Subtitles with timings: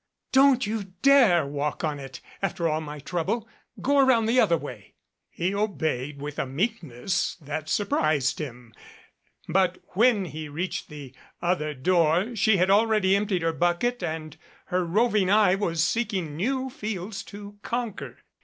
[0.31, 3.47] "Don't you dare walk on it after all my trouble.
[3.81, 4.95] Go around the other way."
[5.29, 8.73] He obeyed with a meekness that surprised him,
[9.47, 14.37] but when he reached the other door she had already emptied her bucket and
[14.73, 18.17] her roving eye was seeking new fields to conquer.